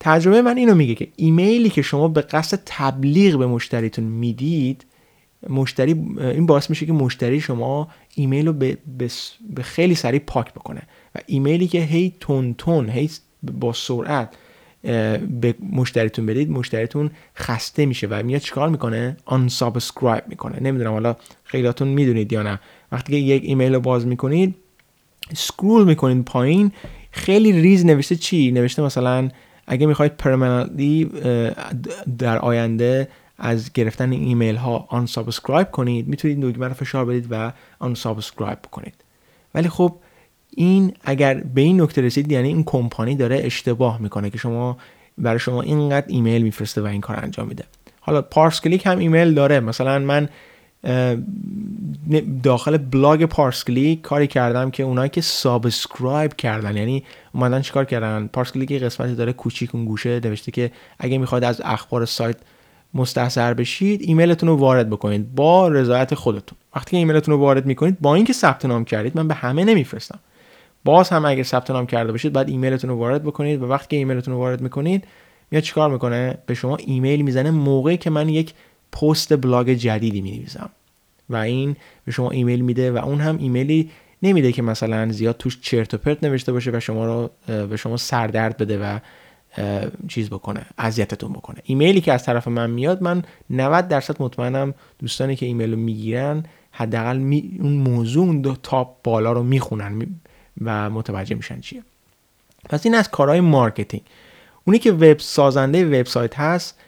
تجربه 0.00 0.42
من 0.42 0.56
اینو 0.56 0.74
میگه 0.74 0.94
که 0.94 1.08
ایمیلی 1.16 1.70
که 1.70 1.82
شما 1.82 2.08
به 2.08 2.20
قصد 2.20 2.60
تبلیغ 2.66 3.38
به 3.38 3.46
مشتریتون 3.46 4.04
می‌دید 4.04 4.84
مشتری 5.48 5.92
این 6.18 6.46
باعث 6.46 6.70
میشه 6.70 6.86
که 6.86 6.92
مشتری 6.92 7.40
شما 7.40 7.88
ایمیل 8.14 8.46
رو 8.46 8.52
به, 8.52 8.78
به 9.54 9.62
خیلی 9.62 9.94
سریع 9.94 10.20
پاک 10.20 10.52
بکنه. 10.52 10.82
و 11.14 11.18
ایمیلی 11.26 11.68
که 11.68 11.80
هی 11.80 12.12
تون 12.20 12.54
تون 12.54 12.90
هی 12.90 13.10
با 13.42 13.72
سرعت 13.72 14.34
به 15.40 15.54
مشتریتون 15.72 16.26
بدید 16.26 16.50
مشتریتون 16.50 17.10
خسته 17.36 17.86
میشه. 17.86 18.06
و 18.06 18.22
میاد 18.22 18.40
چیکار 18.40 18.68
می‌کنه؟ 18.68 19.16
unsubscribe 19.24 20.24
می‌کنه. 20.28 20.60
نمی‌دونم 20.60 20.92
حالا 20.92 21.16
خیلیاتون 21.44 21.88
می‌دونید 21.88 22.32
یا 22.32 22.42
نه. 22.42 22.60
وقتی 22.92 23.12
که 23.12 23.18
یک 23.18 23.42
ایمیل 23.44 23.74
رو 23.74 23.80
باز 23.80 24.06
می‌کنید 24.06 24.54
scroll 25.34 25.84
می‌کنید 25.84 26.24
پایین 26.24 26.72
خیلی 27.10 27.52
ریز 27.52 27.86
نوشته 27.86 28.16
چی؟ 28.16 28.50
نوشته 28.50 28.82
مثلا 28.82 29.30
اگه 29.68 29.86
می‌خواید 29.86 30.16
permanently 30.16 31.10
در 32.18 32.38
آینده 32.38 33.08
از 33.38 33.72
گرفتن 33.72 34.12
ایمیل 34.12 34.56
ها 34.56 34.86
unsubscribe 34.88 35.70
کنید 35.70 36.08
می‌تونید 36.08 36.40
دکمه 36.40 36.68
رو 36.68 36.74
فشار 36.74 37.04
بدید 37.04 37.26
و 37.30 37.52
unsubscribe 37.78 38.58
بکنید 38.62 38.94
ولی 39.54 39.68
خب 39.68 39.94
این 40.56 40.92
اگر 41.04 41.34
به 41.34 41.60
این 41.60 41.80
نکته 41.80 42.02
رسید 42.02 42.32
یعنی 42.32 42.48
این 42.48 42.64
کمپانی 42.64 43.14
داره 43.14 43.40
اشتباه 43.44 44.02
می‌کنه 44.02 44.30
که 44.30 44.38
شما 44.38 44.76
برای 45.18 45.38
شما 45.38 45.62
اینقدر 45.62 46.06
ایمیل 46.08 46.42
میفرسته 46.42 46.80
و 46.80 46.86
این 46.86 47.00
کار 47.00 47.20
انجام 47.22 47.48
میده. 47.48 47.64
حالا 48.00 48.22
پارس 48.22 48.60
کلیک 48.60 48.86
هم 48.86 48.98
ایمیل 48.98 49.34
داره. 49.34 49.60
مثلا 49.60 49.98
من 49.98 50.28
داخل 52.42 52.76
بلاگ 52.76 53.24
پارس 53.24 53.64
کلیک 53.64 54.00
کاری 54.02 54.26
کردم 54.26 54.70
که 54.70 54.82
اونایی 54.82 55.10
که 55.10 55.20
subscribe 55.20 56.34
کردن 56.34 56.76
یعنی 56.76 57.04
اومدن 57.34 57.60
چیکار 57.62 57.84
کردن؟ 57.84 58.30
پارس 58.32 58.52
کلیک 58.52 58.72
قسمتی 58.72 59.14
داره 59.14 59.32
کوچیک 59.32 59.74
اون 59.74 59.84
گوشه 59.84 60.20
نوشته 60.24 60.52
که 60.52 60.70
اگه 60.98 61.18
می‌خواد 61.18 61.44
از 61.44 61.60
اخبار 61.64 62.04
سایت 62.04 62.36
مستحضر 62.94 63.54
بشید 63.54 64.00
ایمیلتون 64.02 64.48
رو 64.48 64.56
وارد 64.56 64.90
بکنید 64.90 65.34
با 65.34 65.68
رضایت 65.68 66.14
خودتون. 66.14 66.58
وقتی 66.76 66.90
که 66.90 66.96
ایمیلتون 66.96 67.34
رو 67.34 67.40
وارد 67.40 67.66
می‌کنید 67.66 68.00
با 68.00 68.14
اینکه 68.14 68.32
ثبت 68.32 68.64
نام 68.64 68.84
کردید 68.84 69.16
من 69.16 69.28
به 69.28 69.34
همه 69.34 69.64
نمیفرستم. 69.64 70.18
باز 70.84 71.08
هم 71.08 71.24
اگر 71.24 71.42
ثبت 71.42 71.70
نام 71.70 71.86
کرده 71.86 72.12
باشید 72.12 72.32
بعد 72.32 72.48
ایمیلتون 72.48 72.90
رو 72.90 72.96
وارد 72.96 73.22
بکنید 73.22 73.62
و 73.62 73.66
وقتی 73.66 73.86
که 73.88 73.96
ایمیلتون 73.96 74.34
رو 74.34 74.40
وارد 74.40 74.60
می‌کنید 74.60 75.04
میاد 75.50 75.64
چیکار 75.64 75.90
می‌کنه؟ 75.90 76.38
به 76.46 76.54
شما 76.54 76.76
ایمیل 76.76 77.22
می‌زنه 77.22 77.50
موقعی 77.50 77.96
که 77.96 78.10
من 78.10 78.28
یک 78.28 78.54
پست 78.92 79.36
بلاگ 79.36 79.70
جدیدی 79.70 80.20
می‌نویسم. 80.20 80.70
و 81.30 81.36
این 81.36 81.76
به 82.04 82.12
شما 82.12 82.30
ایمیل 82.30 82.60
میده 82.60 82.92
و 82.92 82.96
اون 82.96 83.20
هم 83.20 83.38
ایمیلی 83.38 83.90
نمیده 84.22 84.52
که 84.52 84.62
مثلا 84.62 85.12
زیاد 85.12 85.36
توش 85.36 85.58
چرت 85.60 85.94
و 85.94 85.98
پرت 85.98 86.24
نوشته 86.24 86.52
باشه 86.52 86.70
و 86.70 86.80
شما 86.80 87.06
رو 87.06 87.30
به 87.66 87.76
شما 87.76 87.96
سردرد 87.96 88.56
بده 88.56 88.78
و 88.78 88.98
چیز 90.08 90.30
بکنه 90.30 90.66
اذیتتون 90.78 91.32
بکنه. 91.32 91.58
ایمیلی 91.64 92.00
که 92.00 92.12
از 92.12 92.24
طرف 92.24 92.48
من 92.48 92.70
میاد 92.70 93.02
من 93.02 93.22
90 93.50 93.88
درصد 93.88 94.22
مطمئنم 94.22 94.74
دوستانی 94.98 95.36
که 95.36 95.46
ایمیل 95.46 95.70
رو 95.70 95.78
می‌گیرن 95.78 96.44
حداقل 96.70 97.18
می... 97.18 97.58
اون 97.60 97.72
موضوع 97.72 98.26
اون 98.26 98.56
top 98.62 99.02
بالا 99.02 99.32
رو 99.32 99.42
می‌خونن 99.42 100.06
و 100.64 100.90
متوجه 100.90 101.34
میشن 101.34 101.60
چیه. 101.60 101.82
پس 102.68 102.86
این 102.86 102.94
از 102.94 103.10
کارهای 103.10 103.40
marketing. 103.40 104.02
اونی 104.64 104.78
که 104.78 104.92
وب 104.92 105.18
سازنده 105.18 106.00
وبسایت 106.00 106.38
هست 106.38 106.78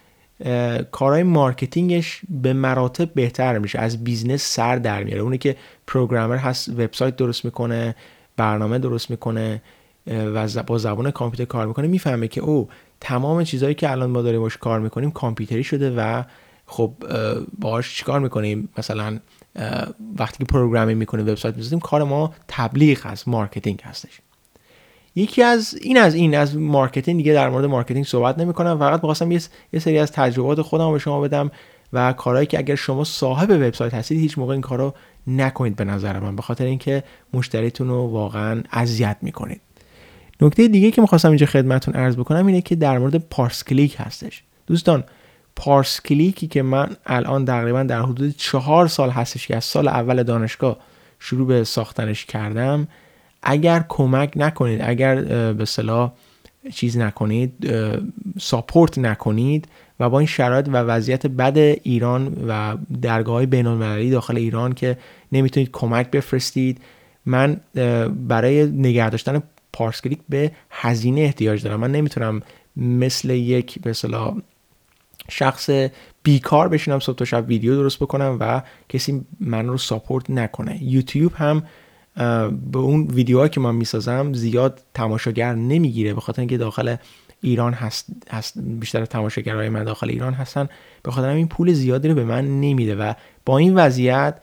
کارهای 0.92 1.23
marketing 1.23 2.03
ش 2.03 2.21
به 2.28 2.52
مراتب 2.52 3.14
بهتر 3.14 3.59
میشه. 3.59 3.78
از 3.78 4.04
business 4.05 4.43
سر 4.42 4.76
در 4.76 5.04
میاره. 5.04 5.20
اونی 5.20 5.38
که 5.38 5.56
programmer 5.87 6.37
هست 6.37 6.68
وبسایت 6.68 7.16
درست 7.16 7.44
می‌کنه 7.44 7.94
برنامه 8.37 8.78
درست 8.78 9.11
می‌کنه 9.11 9.62
و 10.06 10.62
با 10.66 10.78
زبان 10.78 11.11
کامپیوتر 11.11 11.44
کار 11.44 11.66
می‌کنه 11.66 11.87
می‌فهمه 11.87 12.28
که 12.28 12.40
او 12.40 12.68
تمام 13.00 13.44
چیزهایی 13.44 13.75
که 13.75 13.90
الان 13.90 14.11
ما 14.11 14.23
داریم 14.23 14.40
باش 14.40 14.56
کار 14.56 14.80
می‌کنیم 14.80 15.11
کامپیوتری 15.11 15.64
شده 15.64 15.90
و 15.97 16.23
خب 16.66 16.94
باهاش 17.59 17.97
چیکار 17.97 18.20
می‌کنیم؟ 18.20 18.68
مثلا 18.78 19.18
وقتی 20.18 20.38
که 20.38 20.44
programming 20.45 20.99
می‌کنیم 20.99 21.28
وبسایت 21.28 21.56
می‌سازیم 21.56 21.80
کار 21.80 22.04
ما 22.04 22.35
تبلیغ 22.49 23.06
هست 23.06 23.28
marketing 23.29 23.81
هستش. 23.85 24.20
یکی 25.14 25.43
از 25.43 25.75
این 25.75 25.99
از 25.99 26.14
این 26.14 26.37
از 26.37 26.57
marketing 26.57 27.17
دیگه 27.17 27.33
در 27.33 27.49
مورد 27.49 27.64
marketing 27.64 28.05
صحبت 28.05 28.38
نمی‌کنم. 28.38 28.79
فقط 28.79 28.93
می‌خواستم 28.93 29.33
یه 29.33 29.79
سری 29.79 29.99
از 29.99 30.12
تجربات 30.12 30.62
خودم 30.62 30.93
به 30.93 30.99
شما 30.99 31.21
بدم 31.21 31.50
و 31.93 32.12
کارهایی 32.12 32.47
که 32.47 32.59
اگر 32.59 32.75
شما 32.75 33.05
صاحب 33.05 33.50
وبسایت 33.50 33.95
هستید 33.95 34.21
هیچ 34.21 34.38
موقع 34.38 34.52
این 34.52 34.61
کارو 34.61 34.95
نکنید 35.26 35.76
به 35.76 35.85
نظر 35.85 36.21
من 36.21 36.37
به 36.37 36.43
خاطر 36.43 36.64
اینکه 36.64 37.02
مشتریتون 37.33 37.88
رو 37.88 38.07
واقعا 38.07 38.62
اذیت 38.73 39.17
می‌کنید. 39.23 39.61
نکته 40.40 40.69
دیگه 40.69 40.90
که 40.90 41.00
می‌خواستم 41.00 41.29
اینجا 41.29 41.47
خدمتتون 41.47 41.95
عرض 41.95 42.17
بکنم 42.17 42.47
اینه 42.47 42.61
که 42.61 42.75
در 42.76 42.99
مورد 42.99 43.17
پارس 43.17 43.64
کلیک 43.64 43.97
هستش. 43.99 44.43
دوستان 44.67 45.05
پارس 45.57 46.00
کلیکی 46.00 46.47
که 46.47 46.62
من 46.62 46.97
الان 47.07 47.45
تقریبا 47.45 47.83
در 47.83 48.02
حدود 48.02 48.37
چهار 48.37 48.88
سال 48.88 49.11
هستش 49.11 49.47
که 49.47 49.57
از 49.57 49.64
سال 49.64 49.88
اول 49.88 50.23
دانشگاه 50.23 50.76
شروع 51.19 51.47
به 51.47 51.64
ساختنش 51.64 52.25
کردم 52.25 52.88
اگر 53.42 53.85
کمک 53.88 54.32
نکنید 54.37 54.80
اگر 54.82 55.23
به 55.52 55.64
صلاح 55.64 56.12
چیز 56.75 56.99
نکنید 56.99 57.52
ساپورت 58.40 58.99
نکنید 58.99 59.68
و 60.00 60.11
با 60.11 60.18
این 60.18 60.28
شرایط 60.28 60.68
و 60.68 60.76
وضعیت 60.76 61.26
بد 61.26 61.59
ایران 61.82 62.44
و 62.49 62.76
درگاه 63.02 63.35
های 63.35 63.47
بین 63.47 64.11
داخل 64.11 64.37
ایران 64.37 64.73
که 64.73 64.99
نمی‌تونید 65.32 65.70
کمک 65.73 66.11
بفرستید 66.11 66.80
من 67.26 67.61
برای 68.28 68.66
نگه 68.66 69.11
داشتن 69.11 69.42
پارس 69.73 70.00
کلیک 70.00 70.18
به 70.28 70.52
هزینه 70.70 71.20
احتیاج 71.20 71.62
دارم. 71.62 71.80
من 71.80 71.92
نمی‌تونم 71.92 72.42
مثل 72.76 73.30
یک 73.30 73.78
به 73.82 73.92
شخص 75.28 75.70
بیکار 76.23 76.68
بشینم 76.68 77.00
صبح 77.00 77.16
تا 77.16 77.25
شب 77.25 77.44
ویدیو 77.49 77.75
درست 77.75 77.99
بکنم 77.99 78.37
و 78.40 78.62
کسی 78.88 79.25
من 79.40 79.66
رو 79.66 79.78
ساپورت 79.78 80.30
نکنه. 80.30 80.82
یوتیوب 80.82 81.32
هم 81.35 81.62
به 82.73 82.79
اون 82.79 83.07
ویدیوهایی 83.07 83.50
که 83.50 83.61
من 83.61 83.75
می‌سازم 83.75 84.33
زیاد 84.33 84.83
تماشاگر 84.95 85.55
نمی‌گیره 85.55 86.14
به 86.14 86.21
خاطر 86.21 86.43
اینکه 86.43 86.59
داخل 86.59 86.97
ایران 87.40 87.73
هست, 87.73 88.07
هست 88.31 88.59
بیشتر 88.59 89.05
تماشاگرهای 89.05 89.69
من 89.69 89.85
داخل 89.85 90.09
ایران 90.11 90.33
هستن. 90.33 90.69
به 91.02 91.11
خاطر 91.11 91.29
این 91.29 91.49
پول 91.49 91.73
زیادی 91.73 92.09
رو 92.09 92.14
به 92.14 92.25
من 92.25 92.61
نمیده 92.61 92.95
و 92.95 93.12
با 93.47 93.59
این 93.59 93.75
وضعیت 93.75 94.35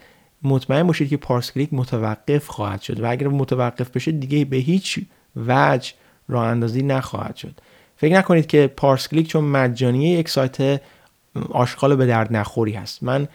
مطمئن 0.43 0.83
باشید 0.83 1.09
که 1.09 1.17
پارس 1.17 1.51
کلیک 1.51 1.69
متوقف 1.71 2.47
خواهد 2.47 2.81
شد 2.81 2.99
و 2.99 3.11
اگر 3.11 3.27
متوقف 3.27 3.89
بشه 3.89 4.11
دیگه 4.11 4.45
به 4.45 4.57
هیچ 4.57 4.99
وجه 5.35 5.93
راه 6.27 6.47
اندازی 6.47 6.81
نخواهد 6.81 7.35
شد. 7.35 7.61
فکر 7.95 8.17
نکنید 8.17 8.47
که 8.47 8.67
پارس 8.67 9.07
کلیک 9.07 9.27
چون 9.27 9.43
مجانیه 9.43 10.19
یک 10.19 10.29
سایت 10.29 10.81
آشغال 11.49 11.95
به 11.95 12.05
درد 12.05 12.35
نخوری 12.35 12.71
هست. 12.71 13.03
من 13.03 13.27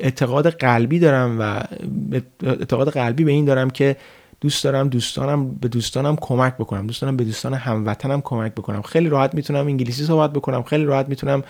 اعتقاد 0.00 0.48
قلبی 0.48 0.98
دارم 0.98 1.36
و 1.40 1.62
اعتقاد 2.42 2.88
قلبی 2.90 3.24
به 3.24 3.30
این 3.30 3.44
دارم 3.44 3.70
که 3.70 3.96
دوست 4.40 4.64
دارم 4.64 4.88
دوستانم 4.88 5.48
به 5.48 5.68
دوستانم 5.68 6.16
کمک 6.16 6.54
بکنم. 6.54 6.86
دوست 6.86 7.02
دارم 7.02 7.16
به 7.16 7.24
دوستان 7.24 7.54
هموطنم 7.54 8.20
کمک 8.20 8.52
بکنم. 8.52 8.82
خیلی 8.82 9.08
راحت 9.08 9.34
می‌تونم 9.34 9.66
انگلیسی 9.66 10.04
صحبت 10.04 10.32
بکنم. 10.32 10.62
خیلی 10.62 10.84
راحت 10.84 11.08
می‌تونم 11.08 11.42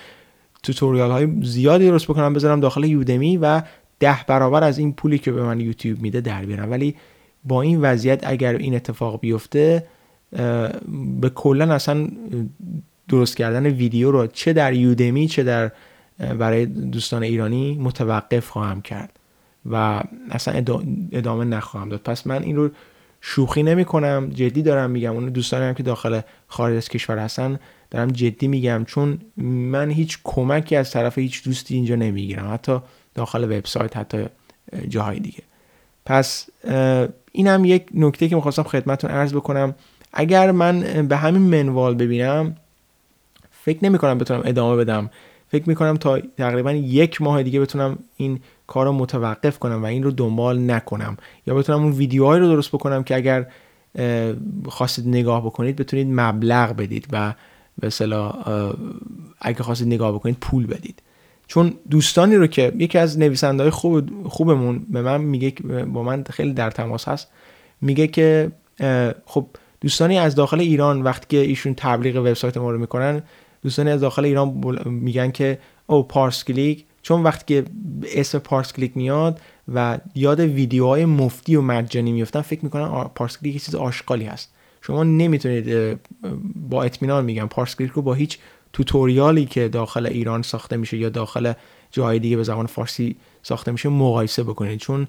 توتوریال 0.63 1.11
های 1.11 1.29
زیادی 1.43 1.87
درست 1.87 2.05
بکنم 2.05 2.35
بذارم 2.35 2.61
داخل 2.61 2.85
یودمی 2.85 3.37
و 3.37 3.63
ده 4.01 4.19
برابر 4.27 4.65
از 4.65 4.79
این 4.79 4.93
پولی 4.93 5.19
که 5.19 5.33
به 5.33 5.43
من 5.43 5.61
یوتیوب 5.61 6.03
میده 6.03 6.21
در 6.21 6.45
بیارم. 6.45 6.71
ولی 6.71 6.95
با 7.45 7.63
این 7.63 7.81
وضعیت 7.81 8.21
اگر 8.27 8.57
این 8.57 8.75
اتفاق 8.75 9.21
بیفته 9.21 9.87
به 11.21 11.29
کلا 11.35 11.75
اصلا 11.75 12.09
درست 13.09 13.37
کردن 13.37 13.67
ویدیو 13.67 14.11
رو 14.11 14.27
چه 14.27 14.53
در 14.53 14.73
یودمی 14.73 15.29
چه 15.29 15.43
در 15.43 15.71
برای 16.19 16.67
دوستان 16.67 17.23
ایرانی 17.23 17.75
متوقف 17.75 18.49
خواهم 18.49 18.83
کرد 18.83 19.11
و 19.71 20.03
اصلا 20.31 20.55
ادامه 21.13 21.45
نخواهم 21.45 21.89
داد. 21.89 22.01
پس 22.01 22.27
من 22.27 22.43
این 22.43 22.57
رو 22.57 22.71
شوخی 23.21 23.63
نمی 23.63 23.85
کنم 23.85 24.31
جدی 24.35 24.63
دارم 24.63 24.91
میگم. 24.91 25.13
اون 25.13 25.29
دوستانی 25.29 25.65
هم 25.65 25.75
که 25.75 25.83
داخل 25.83 26.21
خارج 26.49 26.77
از 26.77 26.89
کشور 26.89 27.19
هستن 27.19 27.59
دارم 27.91 28.09
جدی 28.09 28.49
میگم. 28.49 28.85
چون 28.85 29.19
من 29.37 29.91
هیچ 29.91 30.19
کمکی 30.25 30.77
از 30.77 30.91
طرف 30.91 31.19
هیچ 31.19 31.45
دوستی 31.45 31.75
اینجا 31.75 31.95
نمی‌گیرم. 31.95 32.53
حتی 32.53 32.79
داخل 33.15 33.45
وبسایت 33.45 33.97
حتی 33.97 34.27
جاهای 34.89 35.21
دیگه. 35.21 35.43
پس 36.07 36.49
این 37.33 37.47
هم 37.47 37.65
یک 37.65 37.87
نکته 37.95 38.29
که 38.29 38.37
می‌خواستم 38.37 38.63
خدمتتون 38.63 39.11
عرض 39.11 39.35
بکنم. 39.35 39.75
اگر 40.13 40.51
من 40.51 41.07
به 41.09 41.17
همین 41.17 41.43
منوال 41.43 41.95
ببینم 41.95 42.57
فکر 43.65 43.85
نمی 43.85 43.99
کنم 43.99 44.19
بتونم 44.19 44.43
ادامه 44.45 44.77
بدم. 44.77 45.11
فکر 45.59 45.69
می‌کنم 45.69 45.97
تا 45.97 46.19
تقریبا 46.21 46.73
یک 46.73 47.23
ماه 47.23 47.43
دیگه 47.43 47.61
بتونم 47.61 47.99
این 48.17 48.41
کار 48.67 48.87
رو 48.87 48.93
متوقف 48.93 49.59
کنم 49.59 49.83
و 49.83 49.87
این 49.87 50.03
رو 50.03 50.11
دنبال 50.11 50.71
نکنم. 50.71 51.17
یا 51.47 51.55
بتونم 51.55 51.83
اون 51.83 51.93
ویدیوهایی 51.93 52.41
رو 52.41 52.49
درست 52.49 52.69
بکنم 52.69 53.03
که 53.03 53.17
اگر 53.17 53.47
خواستید 54.69 55.09
نگاه 55.09 55.47
بکنید 55.47 55.77
بتونید 55.77 56.07
مبلغ 56.11 56.77
بدید 56.77 57.07
و 57.13 57.35
به 57.79 57.91
اگه 59.41 59.63
خواستید 59.63 59.87
نگاه 59.87 60.13
بکنید 60.13 60.37
پول 60.41 60.67
بدید. 60.67 61.03
چون 61.47 61.75
دوستانی 61.91 62.37
رو 62.37 62.47
که 62.47 62.73
یکی 62.79 62.99
از 62.99 63.19
نویسنده 63.19 63.63
های 63.63 63.71
خوب 63.71 64.29
خوبمون 64.29 64.87
به 64.91 65.03
من 65.03 65.21
میگه 65.21 65.51
با 65.87 66.03
من 66.03 66.25
خیلی 66.31 66.53
در 66.53 66.71
تماس 66.71 67.09
هست 67.09 67.29
میگه 67.81 68.07
که 68.07 68.53
خب 69.27 69.47
دوستانی 69.81 70.19
از 70.19 70.35
داخل 70.35 70.61
ایران 70.61 71.03
وقتی 71.03 71.27
که 71.29 71.37
ایشون 71.37 71.75
تبلیغ 71.75 72.17
وبسایت 72.17 72.57
ما 72.57 72.71
رو 72.71 72.79
می‌کنن 72.79 73.23
دوستانی 73.63 73.91
از 73.91 74.01
داخل 74.01 74.25
ایران 74.25 74.49
میگن 74.85 75.31
که 75.31 75.59
او 75.87 76.03
پارس 76.03 76.45
کلیک 76.45 76.85
چون 77.03 77.23
وقتی 77.23 77.45
که 77.55 77.71
اسم 78.15 78.39
پارس 78.39 78.73
کلیک 78.73 78.97
میاد 78.97 79.41
و 79.75 79.99
یاد 80.15 80.41
ویدیوهای 80.41 81.05
مفتی 81.05 81.57
و 81.57 81.63
مجانی 81.63 82.13
میفتن 82.13 82.41
فکر 82.41 82.65
می‌کنن 82.65 83.05
پارس 83.05 83.39
کلیک 83.39 83.55
یه 83.55 83.61
چیز 83.61 83.75
آشغالی 83.75 84.25
هست. 84.25 84.53
شما 84.81 85.05
نمی‌تونید 85.05 85.99
با 86.69 86.83
اطمینان 86.83 87.25
میگم 87.25 87.47
پارس 87.47 87.77
کلیک 87.77 87.93
رو 87.93 88.03
با 88.03 88.15
هیچ 88.15 88.39
tutorial 88.73 89.37
ی 89.37 89.45
که 89.45 89.69
داخل 89.69 90.07
ایران 90.07 90.43
ساخته 90.43 90.77
میشه 90.77 90.97
یا 90.97 91.09
داخل 91.09 91.53
جاهای 91.91 92.19
دیگه 92.19 92.37
به 92.37 92.43
زبان 92.43 92.67
فارسی 92.67 93.17
ساخته 93.43 93.73
میشه 93.73 93.89
مقایسه 93.89 94.43
بکنید. 94.43 94.81
چون 94.81 95.09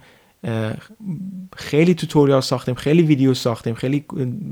خیلی 1.55 1.93
tutorial 1.93 2.41
ساختیم 2.41 2.75
خیلی 2.75 3.01
ویدیو 3.01 3.33
ساختیم 3.33 3.73
خیلی 3.73 4.05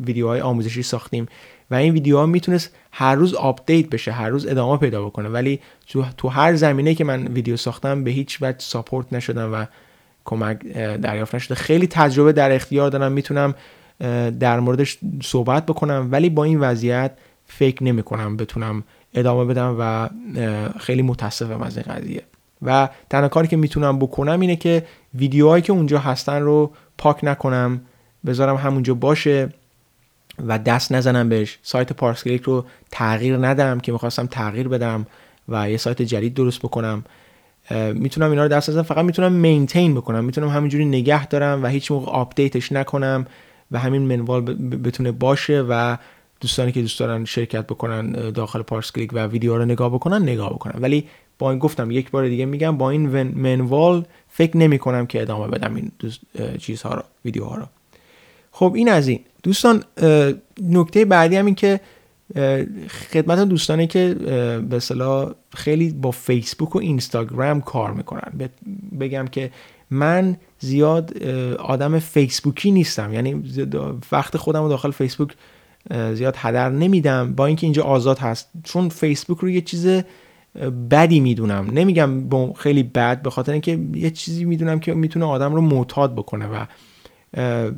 ویدیوهای 0.05 0.41
آموزشی 0.41 0.83
ساختیم. 0.83 1.25
و 1.71 1.75
این 1.75 1.93
ویدیوها 1.93 2.25
می‌تونست 2.25 2.75
هر 2.91 3.15
روز 3.15 3.33
update 3.33 3.89
بشه 3.89 4.11
هر 4.11 4.29
روز 4.29 4.47
ادامه 4.47 4.77
پیدا 4.77 5.05
بکنه. 5.05 5.29
ولی 5.29 5.59
تو, 5.87 6.05
تو 6.17 6.27
هر 6.27 6.55
زمینه 6.55 6.95
که 6.95 7.03
من 7.03 7.27
ویدیو 7.27 7.57
ساختم 7.57 8.03
به 8.03 8.11
هیچ 8.11 8.37
وجه 8.41 8.59
support 8.59 9.13
نشدم 9.13 9.53
و 9.53 9.65
کمک 10.25 10.59
دریافت 10.97 11.35
نشده. 11.35 11.55
خیلی 11.55 11.87
تجربه 11.87 12.31
در 12.31 12.51
اختیار 12.51 12.89
دارم 12.89 13.11
می‌تونم 13.11 13.55
در 14.39 14.59
موردش 14.59 14.97
صحبت 15.23 15.65
بکنم 15.65 16.07
ولی 16.11 16.29
با 16.29 16.43
این 16.43 16.59
وضعیت 16.59 17.11
فکر 17.45 17.83
نمی 17.83 18.03
کنم 18.03 18.37
بتونم 18.37 18.83
ادامه 19.13 19.45
بدم 19.45 19.75
و 19.79 20.09
خیلی 20.79 21.01
متاسفم 21.01 21.61
از 21.61 21.77
این 21.77 21.95
قضیه. 21.95 22.21
و 22.61 22.89
تنها 23.09 23.27
کاری 23.27 23.47
که 23.47 23.57
می‌تونم 23.57 23.99
بکنم 23.99 24.39
اینه 24.39 24.55
که 24.55 24.85
ویدیوهایی 25.15 25.61
که 25.61 25.73
اونجا 25.73 25.99
هستن 25.99 26.41
رو 26.41 26.71
پاک 26.97 27.19
نکنم 27.23 27.81
بذارم 28.25 28.55
همونجا 28.55 28.93
باشه. 28.93 29.49
و 30.47 30.59
دست 30.59 30.91
نزنم 30.91 31.29
بهش. 31.29 31.59
سایت 31.63 31.93
پارسکلیک 31.93 32.41
رو 32.41 32.65
تغییر 32.91 33.37
ندم 33.37 33.79
که 33.79 33.91
می‌خواستم 33.91 34.25
تغییر 34.25 34.67
بدم 34.67 35.05
و 35.49 35.69
یه 35.69 35.77
سایت 35.77 36.01
جدید 36.01 36.33
درست 36.33 36.59
بکنم. 36.59 37.03
می‌تونم 37.93 38.29
اینا 38.29 38.43
رو 38.43 38.49
دست 38.49 38.69
نزنم 38.69 38.83
فقط 38.83 39.05
می‌تونم 39.05 39.33
maintain 39.33 39.95
بکنم. 39.95 40.25
می‌تونم 40.25 40.49
همینجوری 40.49 40.85
نگه 40.85 41.27
دارم 41.27 41.63
و 41.63 41.67
هیچ 41.67 41.91
موقع 41.91 42.11
update 42.11 42.56
ش 42.56 42.71
نکنم 42.71 43.25
و 43.71 43.79
همین 43.79 44.01
منوال 44.01 44.41
بتونه 44.83 45.11
باشه 45.11 45.61
و 45.69 45.97
دوستانی 46.41 46.71
که 46.71 46.81
دوست 46.81 46.99
دارن 46.99 47.25
شرکت 47.25 47.67
بکنن 47.67 48.11
داخل 48.31 48.61
پارس 48.61 48.91
کلیک 48.91 49.09
و 49.13 49.27
ویدیو 49.27 49.57
رو 49.57 49.65
نگاه 49.65 49.89
بکنن 49.89 50.21
نگاه 50.21 50.49
بکنن 50.49 50.81
ولی 50.81 51.07
با 51.39 51.49
این 51.49 51.59
گفتم 51.59 51.91
یک 51.91 52.11
بار 52.11 52.27
دیگه 52.27 52.45
میگم 52.45 52.77
با 52.77 52.89
این 52.89 53.23
منوال 53.23 54.05
فکر 54.29 54.57
نمی 54.57 54.79
کنم 54.79 55.05
که 55.05 55.21
ادامه 55.21 55.47
بدم 55.47 55.75
این 55.75 55.91
چیزها 56.57 56.93
رو 56.93 57.03
ویدیوها 57.25 57.55
رو. 57.55 57.65
خب 58.57 58.73
این 58.75 58.89
از 58.89 59.07
این. 59.07 59.19
دوستان 59.43 59.83
نکته 60.61 61.05
بعدی 61.05 61.35
هم 61.35 61.45
این 61.45 61.55
که 61.55 61.79
خدمت 63.11 63.39
دوستانی 63.39 63.87
که 63.87 64.15
به 64.69 64.79
صلاح 64.79 65.31
خیلی 65.55 65.89
با 65.89 66.11
فیسبوک 66.11 66.75
و 66.75 66.79
اینستاگرام 66.79 67.61
کار 67.61 67.93
می‌کنن. 67.93 68.49
بگم 68.99 69.27
که 69.31 69.51
من 69.89 70.37
زیاد 70.59 71.23
آدم 71.53 71.99
فیسبوکی 71.99 72.71
نیستم. 72.71 73.13
یعنی 73.13 73.43
وقت 74.11 74.37
خودم 74.37 74.63
رو 74.63 74.69
داخل 74.69 74.91
فیسبوک 74.91 75.29
زیاد 76.13 76.35
هدر 76.37 76.69
نمیدم. 76.69 77.33
با 77.33 77.45
اینکه 77.45 77.65
اینجا 77.65 77.83
آزاد 77.83 78.19
هست. 78.19 78.49
چون 78.63 78.89
فیسبوک 78.89 79.37
رو 79.37 79.49
یه 79.49 79.61
چیز 79.61 79.87
بدی 80.91 81.19
می‌دونم. 81.19 81.69
نمیگم 81.73 82.53
خیلی 82.53 82.83
بد 82.83 83.21
به 83.21 83.29
خاطر 83.29 83.51
اینکه 83.51 83.79
یه 83.93 84.11
چیزی 84.11 84.45
می‌دونم 84.45 84.79
که 84.79 84.93
می‌تونه 84.93 85.25
آدم 85.25 85.55
رو 85.55 85.61
معتاد 85.61 86.15
بکنه 86.15 86.47
و 86.47 86.65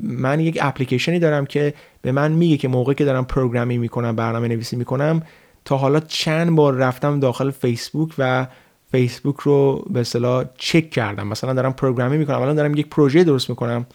من 0.04 0.40
یک 0.40 0.58
اپلیکیشنی 0.62 1.20
دارم 1.20 1.46
که 1.46 1.74
به 2.02 2.12
من 2.12 2.32
میگه 2.32 2.58
که 2.58 2.68
موقعی 2.68 2.96
که 2.96 3.06
دارم 3.06 3.26
پروگرامی 3.26 3.78
می‌کنم 3.78 4.16
برنامه 4.16 4.48
نویسی 4.48 4.76
می‌کنم 4.76 5.22
تا 5.66 5.78
حالا 5.78 6.00
چند 6.00 6.56
بار 6.56 6.74
رفتم 6.74 7.20
داخل 7.20 7.52
فیسبوک 7.52 8.14
و 8.18 8.48
فیسبوک 8.92 9.36
رو 9.36 9.86
به 9.90 10.00
اصطلاح 10.00 10.46
چک 10.58 10.90
کردم. 10.90 11.28
مثلا 11.28 11.54
دارم 11.54 11.74
پروگرامی 11.74 12.18
می‌کنم 12.18 12.42
الان 12.42 12.56
دارم 12.56 12.76
یک 12.76 12.90
پروژه 12.90 13.24
درست 13.24 13.50
می‌کنم 13.50 13.86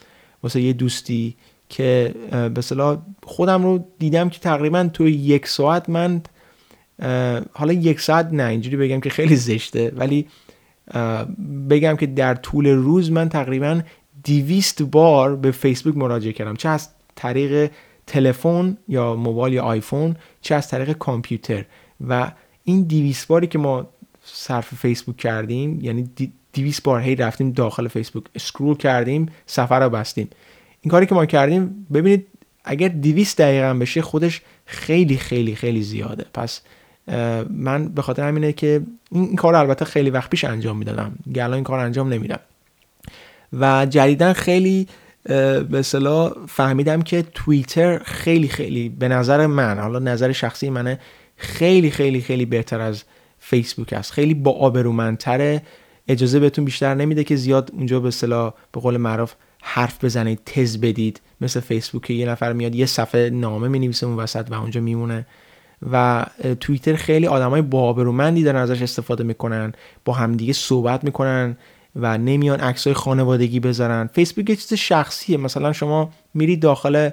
واسه 0.43 0.61
یه 0.61 0.73
دوستی 0.73 1.37
که 1.69 2.15
به 2.31 2.59
اصطلاح 2.59 2.99
خودم 3.23 3.63
رو 3.65 3.85
دیدم 3.99 4.29
که 4.29 4.41
تقریبا 4.41 4.91
تو 4.93 5.09
یک 5.09 5.47
ساعت 5.47 5.91
من 5.91 6.23
حالا 7.53 7.73
یک 7.73 8.01
ساعت 8.01 8.29
نه 8.33 8.45
اینجوری 8.45 8.77
بگم 8.77 9.01
که 9.01 9.11
خیلی 9.11 9.37
زشته 9.37 9.93
ولی 9.97 10.27
بگم 11.71 11.97
که 11.97 12.07
در 12.07 12.35
طول 12.35 12.67
روز 12.67 13.13
من 13.13 13.29
تقریبا 13.29 13.81
دیویست 14.25 14.83
بار 14.83 15.37
به 15.37 15.51
فیسبوک 15.51 15.97
مراجعه 15.97 16.33
کردم. 16.33 16.57
چه 16.57 16.69
از 16.69 16.89
طریق 17.15 17.71
تلفن 18.07 18.77
یا 18.89 19.15
موبایل 19.15 19.55
یا 19.55 19.63
آیفون 19.63 20.17
چه 20.41 20.55
از 20.55 20.69
طریق 20.69 20.93
کامپیوتر. 20.93 21.65
و 22.09 22.33
این 22.65 22.83
دیویست 22.83 23.29
باری 23.29 23.47
که 23.47 23.59
ما 23.59 23.89
صرف 24.25 24.75
فیسبوک 24.75 25.17
کردیم 25.17 25.81
یعنی 25.81 26.11
دیویست 26.53 26.83
بار 26.83 27.01
هی 27.01 27.17
رفتیم 27.17 27.53
داخل 27.53 27.89
فیسبوک 27.89 28.25
scroll 28.35 28.77
کردیم 28.77 29.27
صفحه 29.47 29.81
رو 29.81 29.91
بستیم. 29.91 30.29
این 30.81 30.91
کاری 30.91 31.07
که 31.07 31.15
ما 31.15 31.27
کردیم 31.27 31.87
ببینید 31.93 32.27
اگر 32.65 32.89
دیویست 32.89 33.39
دقیقا 33.39 33.75
بشه 33.75 34.03
خودش 34.03 34.41
خیلی 34.67 35.17
خیلی 35.17 35.55
خیلی 35.55 35.83
زیاده. 35.83 36.27
پس 36.35 36.61
من 37.51 37.89
به 37.89 38.03
خاطر 38.03 38.29
همینه 38.29 38.53
که 38.53 38.83
این 39.11 39.37
کار 39.37 39.55
البته 39.55 39.85
خیلی 39.85 40.11
وقت 40.11 40.31
پیش 40.31 40.45
انجام 40.45 40.77
می‌دادم. 40.79 41.13
الان 41.37 41.55
این 41.55 41.65
کار 41.65 41.79
انجام 41.79 42.13
نمیدم. 42.13 42.41
و 43.61 43.87
جدیدا 43.87 44.33
خیلی 44.33 44.87
به 45.25 45.79
اصطلاح 45.79 46.33
فهمیدم 46.49 47.03
که 47.03 47.25
توییتر 47.35 47.99
خیلی 47.99 48.49
خیلی 48.49 48.89
به 48.89 49.09
نظر 49.09 49.47
من 49.47 49.79
حالا 49.79 49.99
نظر 49.99 50.33
شخصی 50.33 50.71
منه 50.71 51.01
خیلی 51.37 51.91
خیلی 51.91 52.21
خیلی 52.21 52.45
بهتر 52.47 52.81
از 52.81 53.05
فیسبوک 53.39 53.93
است. 53.93 54.13
خیلی 54.13 54.35
با 54.35 54.51
آبرومندتره. 54.51 55.63
اجازه 56.09 56.41
بهتون 56.41 56.65
بیشتر 56.65 56.95
نمیده 56.95 57.25
که 57.25 57.37
زیاد 57.37 57.71
اونجا 57.73 58.01
به 58.01 58.09
اصطلاح 58.09 58.55
به 58.73 58.81
قول 58.81 58.97
معروف 58.97 59.35
حرف 59.63 60.05
بزنید 60.05 60.41
تز 60.47 60.79
بدید. 60.81 61.21
مثل 61.41 61.61
فیسبوک 61.61 62.11
یه 62.11 62.29
نفر 62.29 62.53
میاد 62.53 62.75
یه 62.75 62.87
صفحه 62.87 63.31
نامه 63.31 63.69
می‌نویسه 63.69 64.07
اون 64.07 64.17
وسط 64.17 64.47
و 64.51 64.55
اونجا 64.55 64.81
میمونه. 64.81 65.27
و 65.93 66.27
توییتر 66.61 66.95
خیلی 66.97 67.27
آدمای 67.27 67.63
با 67.63 67.83
آبرومندی 67.83 68.43
دارن 68.43 68.61
ازش 68.61 68.83
استفاده 68.83 69.25
می‌کنن 69.25 69.73
با 70.05 70.13
همدیگه 70.13 70.53
صحبت 70.53 71.05
می‌کنن. 71.05 71.57
و 71.97 72.19
نمیان 72.19 72.61
عکسای 72.61 72.95
خانوادگی 72.95 73.61
بذارن. 73.61 74.07
فیسبوک 74.07 74.51
یه 74.51 74.57
چیز 74.57 74.75
شخصیه. 74.75 75.37
مثلا 75.37 75.73
شما 75.73 76.11
میرید 76.35 76.61
داخل 76.61 77.11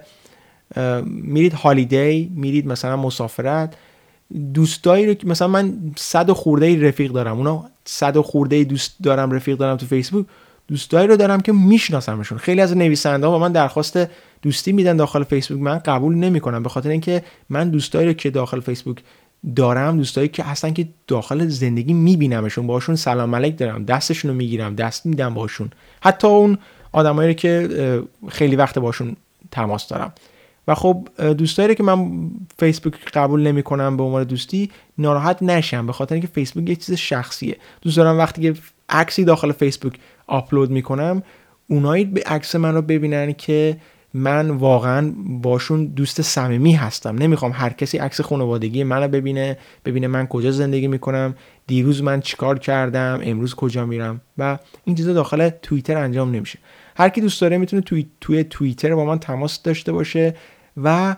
میرید 1.06 1.54
هالیدی 1.54 2.32
میرید 2.36 2.68
مثلا 2.68 2.98
مسافرت. 2.98 3.74
دوستایی 4.54 5.06
رو 5.06 5.14
که 5.14 5.28
مثلا 5.28 5.48
من 5.48 5.78
صد 5.96 6.30
و 6.30 6.34
خورده 6.34 6.88
رفیق 6.88 7.12
دارم. 7.12 7.38
اونا 7.38 7.66
صد 7.86 8.18
و 8.18 8.24
خورده 8.24 8.64
دوست 8.64 8.96
دارم 9.04 9.32
رفیق 9.32 9.58
دارم 9.58 9.78
تو 9.78 9.86
فیسبوک. 9.86 10.26
دوستایی 10.68 11.08
رو 11.08 11.18
دارم 11.18 11.42
که 11.42 11.52
میشناسمشون. 11.52 12.38
خیلی 12.38 12.62
از 12.62 12.78
نویسنده 12.78 13.28
ها 13.28 13.32
با 13.32 13.40
من 13.40 13.52
درخواست 13.52 14.00
دوستی 14.42 14.72
میدن 14.72 14.98
داخل 14.98 15.24
فیسبوک. 15.24 15.60
من 15.62 15.78
قبول 15.78 16.16
نمی‌کنم. 16.16 16.64
به 16.64 16.70
خاطر 16.70 16.90
اینکه 16.90 17.24
من 17.50 17.70
دوستایی 17.70 18.08
رو 18.08 18.14
که 18.14 18.30
داخل 18.30 18.60
فیسبوک 18.60 18.98
دارم 19.56 19.98
دوستایی 19.98 20.28
که 20.28 20.44
هستن 20.44 20.74
که 20.74 20.88
داخل 21.08 21.48
زندگی 21.48 21.94
میبینمشون 21.94 22.68
باشون 22.68 22.96
سلام 22.96 23.36
علیک 23.36 23.58
دارم 23.58 23.86
دستشون 23.86 24.32
رو 24.32 24.38
می‌گیرم 24.38 24.76
دست 24.76 25.06
میدم 25.06 25.34
باشون 25.34 25.70
حتی 26.02 26.28
اون 26.28 26.58
آدمایی 26.92 27.36
که 27.36 28.04
خیلی 28.30 28.56
وقت 28.56 28.80
باشون 28.80 29.16
تماس 29.52 29.88
دارم. 29.88 30.14
و 30.68 30.76
خب 30.76 31.08
دوستایی 31.38 31.76
که 31.76 31.84
من 31.84 32.30
فیسبوک 32.58 32.94
قبول 33.14 33.42
نمی‌کنم 33.42 33.98
به 33.98 34.04
عنوان 34.04 34.24
دوستی 34.24 34.70
ناراحت 34.98 35.44
نشم 35.44 35.88
به 35.88 35.94
خاطر 35.94 36.16
اینکه 36.16 36.28
فیسبوک 36.28 36.70
یه 36.70 36.76
چیز 36.76 36.96
شخصیه. 36.96 37.58
دوست 37.82 37.98
دارم 37.98 38.18
وقتی 38.18 38.42
که 38.42 38.60
عکسی 38.90 39.24
داخل 39.24 39.52
فیسبوک 39.52 39.94
آپلود 40.28 40.72
می‌کنم 40.72 41.24
اونایی 41.68 42.06
به 42.06 42.24
عکس 42.26 42.56
من 42.56 42.76
رو 42.76 42.82
ببینن 42.82 43.34
که 43.34 43.78
من 44.14 44.50
واقعا 44.50 45.14
باشون 45.42 45.86
دوست 45.86 46.22
صمیمی 46.22 46.74
هستم. 46.74 47.16
نمی‌خوام 47.16 47.52
هر 47.56 47.70
کسی 47.70 47.98
عکس 47.98 48.22
خانوادگی 48.22 48.84
منو 48.84 49.08
ببینه 49.08 49.58
ببینه 49.86 50.08
من 50.08 50.28
کجا 50.28 50.52
زندگی 50.52 50.88
می‌کنم 50.88 51.36
دیروز 51.68 52.04
من 52.04 52.22
چیکار 52.22 52.60
کردم 52.60 53.20
امروز 53.24 53.56
کجا 53.56 53.86
میرم 53.86 54.22
و 54.38 54.58
این 54.86 54.96
چیزا 54.96 55.14
داخل 55.14 55.50
توییتر 55.50 55.98
انجام 55.98 56.32
نمیشه. 56.32 56.60
هر 56.98 57.10
کی 57.10 57.22
دوست 57.22 57.42
داره 57.42 57.58
می‌تونه 57.58 57.82
توی 57.82 58.06
توی 58.22 58.44
توییتر 58.44 58.96
با 58.96 59.06
من 59.06 59.20
تماس 59.20 59.64
داشته 59.64 59.92
باشه 59.92 60.36
و 60.84 61.16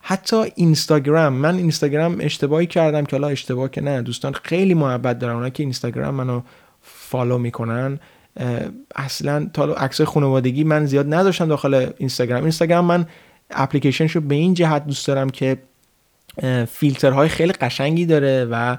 حتی 0.00 0.36
اینستاگرام. 0.54 1.32
من 1.32 1.54
اینستاگرام 1.56 2.16
اشتباهی 2.20 2.66
کردم 2.66 3.04
که 3.04 3.16
حالا 3.16 3.28
اشتباه 3.28 3.70
که 3.70 3.80
نه. 3.80 4.02
دوستان 4.02 4.32
خیلی 4.32 4.74
محبت 4.74 5.18
دارن. 5.18 5.34
اونا 5.34 5.50
که 5.50 5.62
اینستاگرام 5.62 6.14
منو 6.14 6.42
follow 6.82 7.38
می‌کنن. 7.38 8.00
اصلا 8.94 9.50
تا 9.52 9.74
عکس 9.74 10.00
خانوادگی 10.00 10.64
من 10.64 10.86
زیاد 10.86 11.14
نداشتم 11.14 11.48
داخل 11.48 11.90
اینستاگرام. 11.98 12.42
اینستاگرام 12.42 12.84
من 12.84 13.06
اپلیکیشنشو 13.50 14.20
به 14.20 14.34
این 14.34 14.54
جهت 14.54 14.86
دوست 14.86 15.06
دارم 15.06 15.30
که 15.30 15.58
فیلترهای 16.68 17.28
خیلی 17.28 17.52
قشنگی 17.52 18.06
داره 18.06 18.44
و 18.44 18.76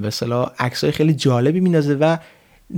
به 0.00 0.06
اصطلاح 0.06 0.50
عکسای 0.58 0.90
خیلی 0.90 1.14
جالبی 1.14 1.60
میندازه 1.60 1.94
و 1.94 2.16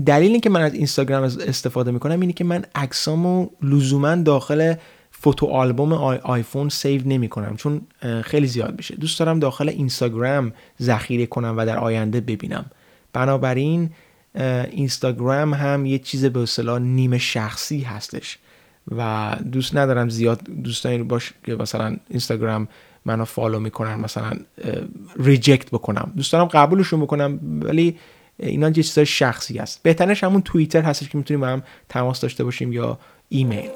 دلیل 0.07 0.33
اینکه 0.33 0.51
من 0.51 0.63
از 0.63 0.75
اینستاگرام 0.75 1.23
استفاده 1.23 1.91
می‌کنم 1.91 2.21
اینه 2.21 2.33
که 2.33 2.45
من 2.45 2.65
عکسامو 2.75 3.49
لزوما 3.63 4.15
داخل 4.15 4.75
photo 5.11 5.47
album 5.47 5.93
آیفون 6.23 6.69
save 6.69 7.03
نمی 7.05 7.29
کنم 7.29 7.57
چون 7.57 7.81
خیلی 8.23 8.47
زیاد 8.47 8.77
میشه. 8.77 8.97
دوست 8.97 9.19
دارم 9.19 9.39
داخل 9.39 9.69
اینستاگرام 9.69 10.53
ذخیره 10.83 11.27
کنم 11.27 11.55
و 11.57 11.67
در 11.67 11.79
آینده 11.79 12.21
ببینم. 12.21 12.65
بنابراین 13.13 13.91
اینستاگرام 14.71 15.55
هم 15.55 15.87
یه 15.87 15.99
چیز 15.99 16.25
به 16.25 16.41
اصطلاح 16.41 16.79
نیمه 16.79 17.19
شخصی 17.19 17.81
هستش 17.81 18.39
و 18.97 19.37
دوست 19.53 19.77
ندارم 19.77 20.09
زیاد 20.09 20.43
دوستانی 20.45 21.03
باش 21.03 21.33
که 21.45 21.55
مثلا 21.55 21.97
اینستاگرام 22.09 22.69
منو 23.05 23.25
follow 23.25 23.61
می‌کنن 23.61 23.95
مثلا 23.95 24.33
reject 25.19 25.71
بکنم. 25.71 26.13
دوست 26.17 26.35
قبولشون 26.35 27.01
بکنم 27.01 27.41
ولی 27.63 27.97
اینا 28.39 28.67
یه 28.67 28.73
چیزای 28.73 29.07
شخصی 29.07 29.59
است 29.59 29.83
بهترش 29.83 30.25
همون 30.25 30.43
توییتر 30.43 30.83
هستش 30.83 31.09
که 31.09 31.19
می‌تونیم 31.19 31.41
با 31.41 31.47
هم 31.47 31.63
تماس 31.89 32.21
داشته 32.21 32.45
باشیم 32.45 32.73
یا 32.73 32.99
ایمیل. 33.29 33.71